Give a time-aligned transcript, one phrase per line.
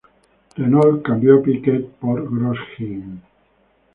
[0.57, 3.21] Renault cambió a Piquet por Grosjean.